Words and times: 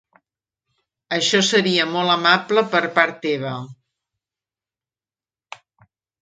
Això 1.17 1.41
seria 1.49 1.85
molt 1.91 2.13
amable 2.13 2.63
per 2.71 2.81
part 2.97 3.19
teva. 3.27 3.53